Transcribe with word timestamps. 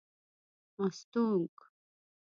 مستونگ 0.79 1.53